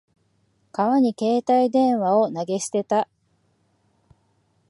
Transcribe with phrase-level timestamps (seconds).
[0.71, 3.07] 川に携帯電話を投げ捨てた。